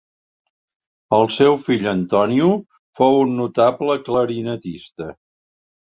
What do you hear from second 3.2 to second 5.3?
un notable clarinetista.